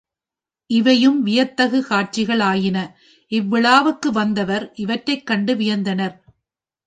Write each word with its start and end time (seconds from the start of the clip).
இவையும் 0.69 1.23
வியத்தகு 1.23 1.79
காட்சிகள் 1.83 2.39
ஆயின 2.41 2.77
இவ்விழாவுக்கு 3.31 4.09
வந்தவர் 4.11 4.71
இவற்றைக் 4.75 5.25
கண்டு 5.25 5.55
வியந்தனர். 5.55 6.15